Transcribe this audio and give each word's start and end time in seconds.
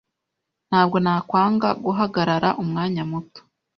Ntabwo 0.69 0.97
nakwanga 1.03 1.69
guhagarara 1.83 2.49
umwanya 2.61 3.03
muto. 3.11 3.41